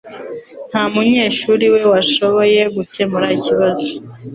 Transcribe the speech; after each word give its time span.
Nta 0.69 0.83
munyeshuri 0.93 1.65
we 1.73 1.81
washoboye 1.91 2.61
gukemura 2.75 3.27
ikibazo. 3.37 3.87